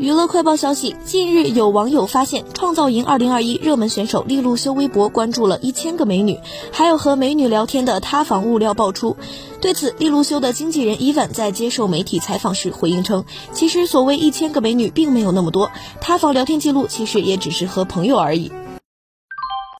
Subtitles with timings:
[0.00, 6.40] 娱乐快报消息：近日有网友发现，《创造营2021》热门选手利路修微博关注了一千个美女，
[6.72, 9.14] 还有和美女聊天的塌房物料爆出。
[9.60, 15.70] 对此，利路修的经纪人伊万在接受媒体采访时回应称：“其实所谓一千个美女并没有那么多，
[16.00, 18.50] 塌房聊天记录其实也只是和朋友而已。”